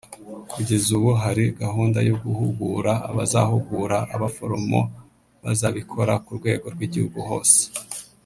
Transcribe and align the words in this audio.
Kugeza 0.51 0.89
ubu 0.99 1.11
hari 1.23 1.45
gahunda 1.61 1.99
yo 2.09 2.15
guhugura 2.23 2.91
abazahugura 3.09 3.97
abaforomo 4.15 4.79
bazabikora 5.43 6.13
ku 6.25 6.31
rwego 6.37 6.65
rw’igihugu 6.75 7.19
hose 7.29 7.61